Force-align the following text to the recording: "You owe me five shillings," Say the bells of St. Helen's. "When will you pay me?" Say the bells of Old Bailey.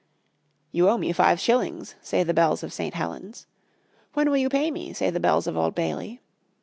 "You 0.71 0.89
owe 0.89 0.97
me 0.97 1.13
five 1.13 1.39
shillings," 1.39 1.93
Say 2.01 2.23
the 2.23 2.33
bells 2.33 2.63
of 2.63 2.73
St. 2.73 2.95
Helen's. 2.95 3.45
"When 4.15 4.31
will 4.31 4.37
you 4.37 4.49
pay 4.49 4.71
me?" 4.71 4.93
Say 4.93 5.11
the 5.11 5.19
bells 5.19 5.45
of 5.45 5.55
Old 5.55 5.75
Bailey. 5.75 6.21